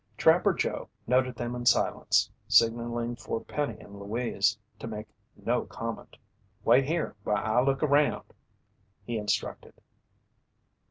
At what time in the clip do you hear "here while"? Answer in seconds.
6.85-7.37